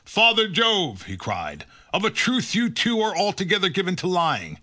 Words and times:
"Father 0.03 0.47
Jove," 0.47 1.03
he 1.03 1.15
cried, 1.15 1.65
"of 1.93 2.03
a 2.03 2.09
truth 2.09 2.55
you 2.55 2.71
too 2.71 2.99
are 3.01 3.15
altogether 3.15 3.69
given 3.69 3.95
to 3.97 4.07
lying. 4.07 4.57